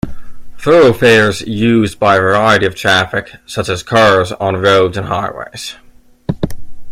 [0.57, 5.75] Thoroughfares used by a variety of traffic, such as cars on roads and highways.